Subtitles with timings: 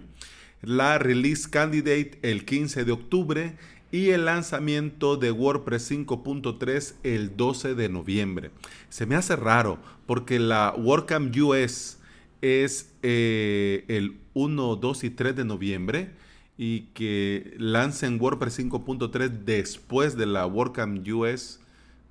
[0.62, 3.58] La release candidate el 15 de octubre
[3.94, 8.50] y el lanzamiento de WordPress 5.3 el 12 de noviembre.
[8.90, 9.78] Se me hace raro
[10.08, 12.00] porque la WordCamp US
[12.42, 16.10] es eh, el 1, 2 y 3 de noviembre
[16.58, 21.60] y que lancen WordPress 5.3 después de la WordCamp US.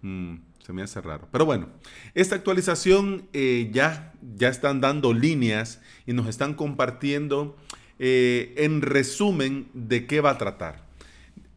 [0.03, 1.27] Mm, se me hace raro.
[1.33, 1.69] Pero bueno,
[2.15, 7.57] esta actualización eh, ya, ya están dando líneas y nos están compartiendo
[7.99, 10.92] eh, en resumen de qué va a tratar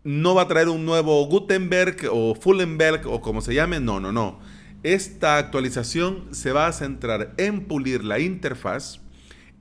[0.06, 4.12] no va a traer un nuevo Gutenberg o Fullenberg o como se llame, no, no,
[4.12, 4.40] no.
[4.84, 9.02] Esta actualización se va a centrar en pulir la interfaz,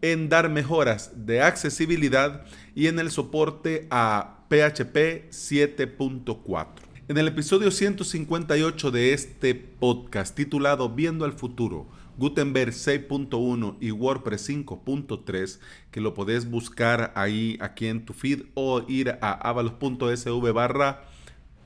[0.03, 6.67] en dar mejoras de accesibilidad y en el soporte a PHP 7.4.
[7.09, 11.89] En el episodio 158 de este podcast titulado Viendo al futuro,
[12.19, 15.59] Gutenberg 6.1 y WordPress 5.3,
[15.91, 21.05] que lo podés buscar ahí aquí en tu feed o ir a avalos.sv barra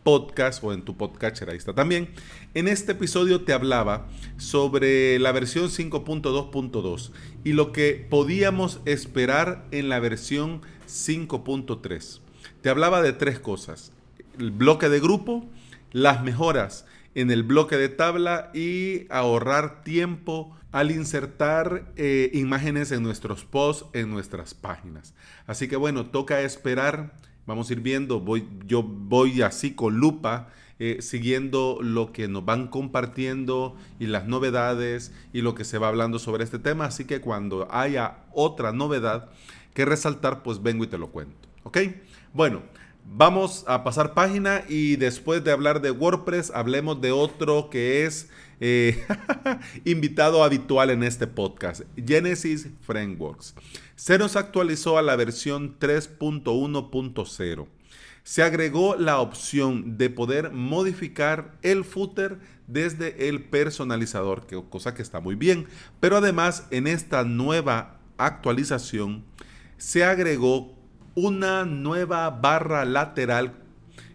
[0.08, 2.08] podcast o en tu podcatcher, ahí está también.
[2.54, 4.06] En este episodio te hablaba
[4.38, 7.10] sobre la versión 5.2.2
[7.44, 12.20] y lo que podíamos esperar en la versión 5.3.
[12.62, 13.92] Te hablaba de tres cosas.
[14.38, 15.44] El bloque de grupo,
[15.92, 16.86] las mejoras
[17.18, 23.86] en el bloque de tabla y ahorrar tiempo al insertar eh, imágenes en nuestros posts,
[23.92, 25.14] en nuestras páginas.
[25.44, 27.16] Así que bueno, toca esperar.
[27.44, 28.20] Vamos a ir viendo.
[28.20, 30.50] Voy, yo voy así con lupa.
[30.78, 35.88] Eh, siguiendo lo que nos van compartiendo y las novedades y lo que se va
[35.88, 36.84] hablando sobre este tema.
[36.84, 39.28] Así que cuando haya otra novedad
[39.74, 41.48] que resaltar, pues vengo y te lo cuento.
[41.64, 41.78] ¿Ok?
[42.32, 42.62] Bueno,
[43.10, 48.28] Vamos a pasar página y después de hablar de WordPress, hablemos de otro que es
[48.60, 49.02] eh,
[49.84, 53.54] invitado habitual en este podcast, Genesis Frameworks.
[53.96, 57.66] Se nos actualizó a la versión 3.1.0.
[58.24, 65.18] Se agregó la opción de poder modificar el footer desde el personalizador, cosa que está
[65.18, 65.66] muy bien.
[65.98, 69.24] Pero además en esta nueva actualización
[69.78, 70.77] se agregó
[71.20, 73.52] una nueva barra lateral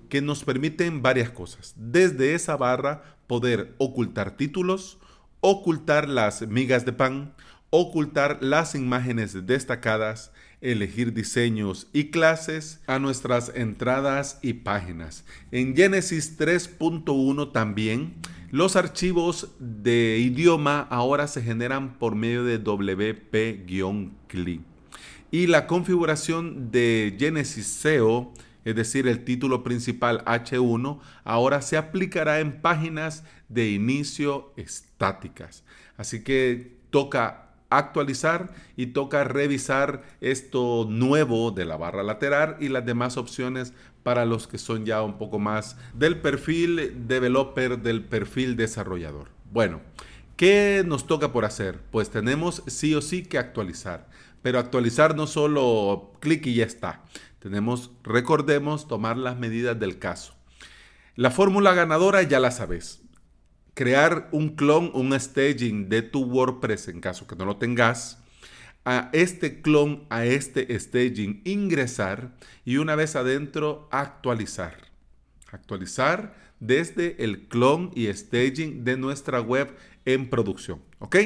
[0.07, 1.73] que nos permiten varias cosas.
[1.75, 4.99] Desde esa barra poder ocultar títulos,
[5.41, 7.33] ocultar las migas de pan,
[7.71, 10.31] ocultar las imágenes destacadas,
[10.61, 15.25] elegir diseños y clases a nuestras entradas y páginas.
[15.51, 18.13] En Genesis 3.1 también
[18.49, 24.61] los archivos de idioma ahora se generan por medio de WP-CLI
[25.31, 28.33] y la configuración de Genesis SEO,
[28.65, 35.63] es decir, el título principal H1, ahora se aplicará en páginas de inicio estáticas.
[35.97, 42.85] Así que toca actualizar y toca revisar esto nuevo de la barra lateral y las
[42.85, 48.55] demás opciones para los que son ya un poco más del perfil developer, del perfil
[48.55, 49.29] desarrollador.
[49.51, 49.81] Bueno,
[50.35, 51.79] ¿qué nos toca por hacer?
[51.91, 54.07] Pues tenemos sí o sí que actualizar.
[54.43, 57.01] Pero actualizar no solo clic y ya está.
[57.39, 60.35] Tenemos, recordemos, tomar las medidas del caso.
[61.15, 63.01] La fórmula ganadora ya la sabes.
[63.73, 68.19] Crear un clon, un staging de tu WordPress en caso que no lo tengas.
[68.85, 72.35] A este clon, a este staging, ingresar
[72.65, 74.75] y una vez adentro, actualizar.
[75.51, 79.75] Actualizar desde el clon y staging de nuestra web
[80.05, 80.81] en producción.
[80.99, 81.17] ¿Ok?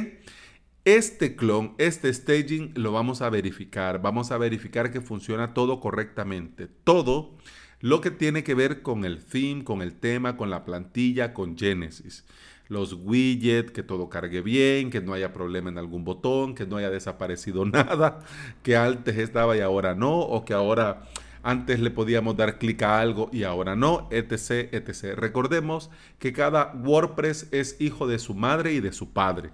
[0.88, 4.01] Este clon, este staging, lo vamos a verificar.
[4.01, 6.69] Vamos a verificar que funciona todo correctamente.
[6.86, 7.36] Todo
[7.81, 11.57] lo que tiene que ver con el theme, con el tema, con la plantilla, con
[11.57, 12.24] Genesis.
[12.69, 16.78] Los widgets, que todo cargue bien, que no haya problema en algún botón, que no
[16.78, 18.22] haya desaparecido nada,
[18.63, 21.10] que antes estaba y ahora no, o que ahora
[21.44, 25.18] antes le podíamos dar clic a algo y ahora no, etc, etc.
[25.18, 29.51] Recordemos que cada WordPress es hijo de su madre y de su padre.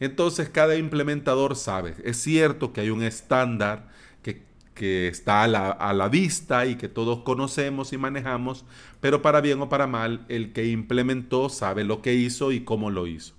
[0.00, 3.88] Entonces cada implementador sabe, es cierto que hay un estándar
[4.22, 8.64] que, está a la, a la, vista y que todos conocemos y manejamos,
[9.00, 12.88] pero para bien o para mal, el que implementó sabe lo que hizo y cómo
[12.88, 13.34] lo hizo.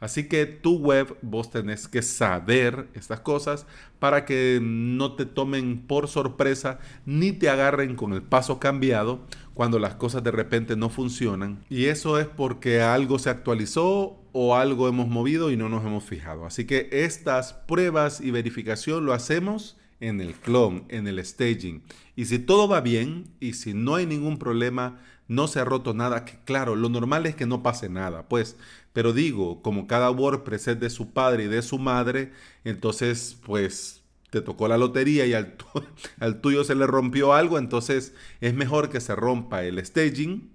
[0.00, 3.66] Así que tu web vos tenés que saber estas cosas
[3.98, 9.20] para que no te tomen por sorpresa ni te agarren con el paso cambiado
[9.52, 11.62] cuando las cosas de repente no funcionan.
[11.68, 16.04] Y eso es porque algo se actualizó o algo hemos movido y no nos hemos
[16.04, 16.46] fijado.
[16.46, 21.82] Así que estas pruebas y verificación lo hacemos en el clon, en el staging.
[22.16, 24.98] Y si todo va bien y si no hay ningún problema,
[25.28, 28.56] no se ha roto nada, que claro, lo normal es que no pase nada, pues,
[28.92, 32.32] pero digo, como cada WordPress es de su padre y de su madre,
[32.64, 35.56] entonces, pues, te tocó la lotería y al,
[36.18, 40.50] al tuyo se le rompió algo, entonces es mejor que se rompa el staging,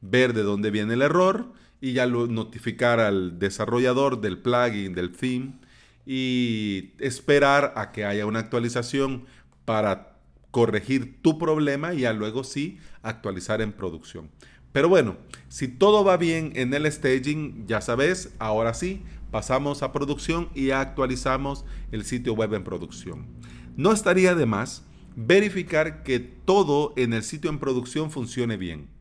[0.00, 1.52] ver de dónde viene el error
[1.82, 5.54] y ya lo notificar al desarrollador del plugin, del theme
[6.06, 9.24] y esperar a que haya una actualización
[9.64, 10.16] para
[10.52, 14.30] corregir tu problema y ya luego sí actualizar en producción.
[14.70, 15.16] Pero bueno,
[15.48, 19.02] si todo va bien en el staging, ya sabes, ahora sí,
[19.32, 23.26] pasamos a producción y actualizamos el sitio web en producción.
[23.76, 24.84] No estaría de más
[25.16, 28.91] verificar que todo en el sitio en producción funcione bien.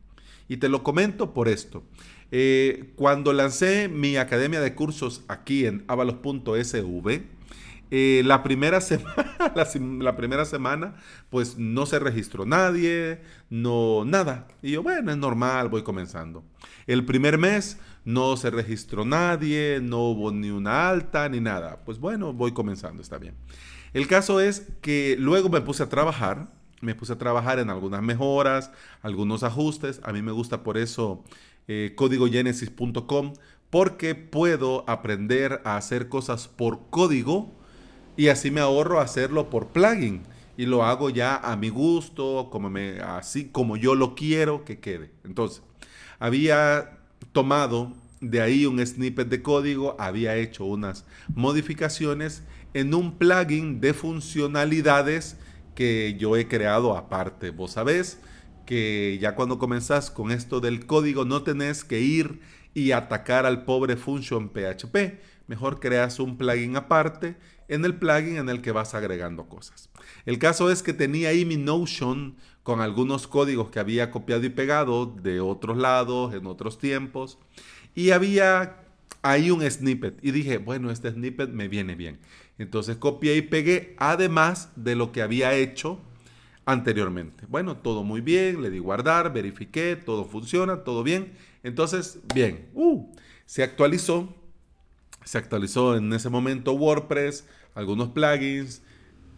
[0.51, 1.81] Y te lo comento por esto.
[2.29, 7.23] Eh, cuando lancé mi academia de cursos aquí en avalos.sv,
[7.89, 10.95] eh, la, primera semana, la, primera semana,
[11.29, 14.49] pues no se registró nadie, no, nada.
[14.61, 16.43] Y yo, bueno, es normal, voy comenzando.
[16.85, 21.79] El primer mes no se registró nadie, no hubo ni una alta, ni nada.
[21.85, 23.35] Pues bueno, voy comenzando, está bien.
[23.93, 26.51] El caso es que luego me puse a trabajar,
[26.81, 30.01] me puse a trabajar en algunas mejoras, algunos ajustes.
[30.03, 31.23] A mí me gusta por eso
[31.67, 33.33] eh, códigogenesis.com,
[33.69, 37.51] porque puedo aprender a hacer cosas por código
[38.17, 40.23] y así me ahorro hacerlo por plugin
[40.57, 44.79] y lo hago ya a mi gusto, como me, así como yo lo quiero que
[44.79, 45.11] quede.
[45.23, 45.63] Entonces,
[46.19, 46.99] había
[47.31, 52.43] tomado de ahí un snippet de código, había hecho unas modificaciones
[52.73, 55.37] en un plugin de funcionalidades
[55.75, 57.51] que yo he creado aparte.
[57.51, 58.19] Vos sabés
[58.65, 62.39] que ya cuando comenzás con esto del código no tenés que ir
[62.73, 65.19] y atacar al pobre function PHP.
[65.47, 67.35] Mejor creas un plugin aparte
[67.67, 69.89] en el plugin en el que vas agregando cosas.
[70.25, 74.49] El caso es que tenía ahí mi Notion con algunos códigos que había copiado y
[74.49, 77.39] pegado de otros lados, en otros tiempos,
[77.95, 78.77] y había
[79.21, 80.19] ahí un snippet.
[80.21, 82.19] Y dije, bueno, este snippet me viene bien.
[82.61, 85.99] Entonces copié y pegué, además de lo que había hecho
[86.65, 87.45] anteriormente.
[87.49, 91.33] Bueno, todo muy bien, le di guardar, verifiqué, todo funciona, todo bien.
[91.63, 93.11] Entonces, bien, uh,
[93.45, 94.35] se actualizó,
[95.23, 98.83] se actualizó en ese momento WordPress, algunos plugins,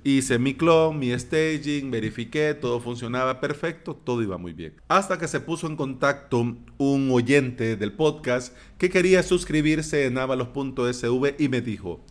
[0.04, 4.74] hice mi clone, mi staging, verifiqué, todo funcionaba perfecto, todo iba muy bien.
[4.90, 6.40] Hasta que se puso en contacto
[6.78, 12.02] un oyente del podcast que quería suscribirse en avalos.sv y me dijo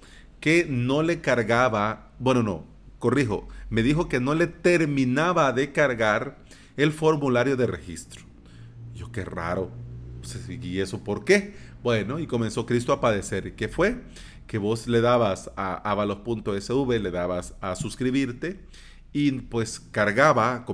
[0.43, 2.67] que no le cargaba, bueno, no,
[2.99, 6.37] corrijo, me dijo que no le terminaba de cargar
[6.77, 8.21] el formulario de registro.
[8.95, 9.71] Yo, qué raro.
[10.21, 11.55] Pues, ¿Y eso por qué?
[11.83, 13.55] Bueno, y comenzó Cristo a padecer.
[13.55, 14.03] ¿Qué fue?
[14.53, 18.61] que vos le dabas a avalos.sv, le dabas a suscribirte
[19.11, 20.67] y pues cargaba,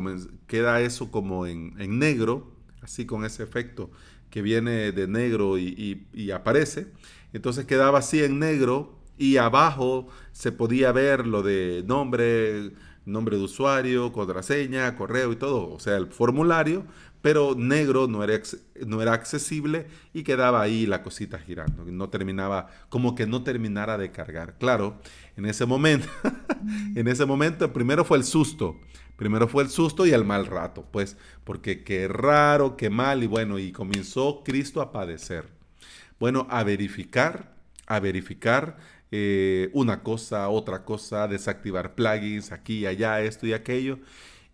[0.49, 3.93] queda eso como en, negro, así con ese efecto
[4.31, 6.89] que viene de negro y, y, aparece.
[7.33, 12.73] Entonces quedaba así en negro y abajo se podía ver lo de nombre,
[13.05, 16.85] nombre de usuario, contraseña, correo y todo, o sea, el formulario,
[17.21, 18.41] pero negro no era,
[18.87, 23.99] no era accesible y quedaba ahí la cosita girando, no terminaba, como que no terminara
[23.99, 24.57] de cargar.
[24.59, 25.01] Claro,
[25.37, 26.09] en ese momento,
[26.95, 28.77] en ese momento primero fue el susto,
[29.17, 33.27] primero fue el susto y el mal rato, pues, porque qué raro, qué mal, y
[33.27, 35.49] bueno, y comenzó Cristo a padecer.
[36.21, 37.55] Bueno, a verificar,
[37.87, 38.77] a verificar
[39.11, 43.99] eh, una cosa, otra cosa, desactivar plugins aquí allá, esto y aquello.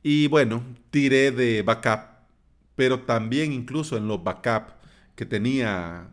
[0.03, 2.15] Y bueno, tiré de backup
[2.77, 4.73] pero también incluso en los backups
[5.15, 6.09] que tenía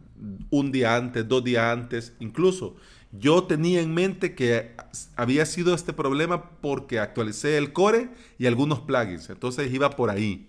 [0.50, 2.76] un día antes, dos días antes, incluso
[3.12, 4.76] Yo tenía en mente que
[5.18, 10.48] había sido este problema porque actualicé el core y algunos plugins, entonces iba por ahí.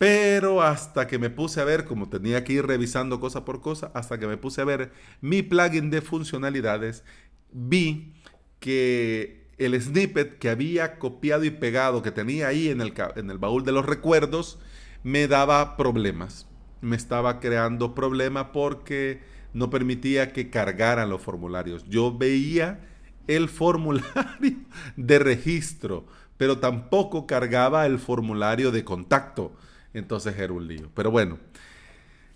[0.00, 3.90] Pero hasta que me puse a ver, como tenía que ir revisando cosa por cosa,
[3.92, 7.04] hasta que me puse a ver mi plugin de funcionalidades,
[7.52, 8.14] vi
[8.60, 13.36] que el snippet que había copiado y pegado, que tenía ahí en el, en el
[13.36, 14.58] baúl de los recuerdos,
[15.02, 16.46] me daba problemas.
[16.80, 19.20] Me estaba creando problemas porque
[19.52, 21.84] no permitía que cargaran los formularios.
[21.90, 22.80] Yo veía
[23.26, 24.56] el formulario
[24.96, 26.06] de registro,
[26.38, 29.52] pero tampoco cargaba el formulario de contacto
[29.94, 30.90] entonces era un lío.
[30.94, 31.38] Pero bueno,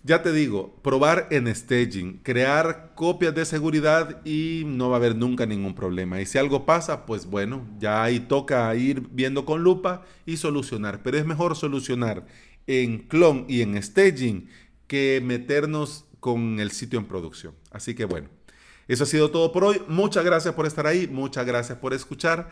[0.02, 5.16] ya te digo, probar en staging, crear copias de seguridad y no va a haber
[5.16, 6.20] nunca ningún problema.
[6.20, 11.02] Y si algo pasa, pues bueno, ya ahí toca ir viendo con lupa y solucionar.
[11.02, 12.26] Pero es mejor solucionar
[12.66, 14.48] en clon y en staging
[14.86, 17.54] que meternos con el sitio en producción.
[17.70, 18.28] Así que bueno,
[18.88, 19.80] eso ha sido todo por hoy.
[19.88, 22.50] Muchas gracias por estar ahí, muchas gracias por escuchar.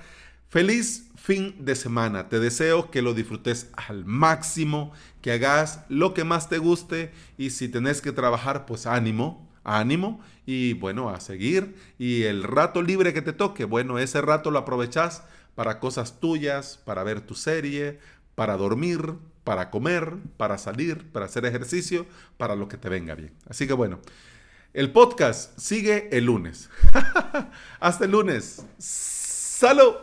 [0.52, 2.28] Feliz fin de semana.
[2.28, 4.92] Te deseo que lo disfrutes al máximo,
[5.23, 10.21] que hagas lo que más te guste y si tenés que trabajar, pues ánimo, ánimo
[10.44, 11.75] y bueno, a seguir.
[11.99, 15.23] Y el rato libre que te toque, bueno, ese rato lo aprovechas
[15.54, 17.99] para cosas tuyas, para ver tu serie,
[18.35, 22.04] para dormir, para comer, para salir, para hacer ejercicio,
[22.37, 23.32] para lo que te venga bien.
[23.49, 24.00] Así que bueno,
[24.75, 26.68] el podcast sigue el lunes.
[27.80, 28.66] Hasta el lunes.
[28.76, 29.94] ¡Salud!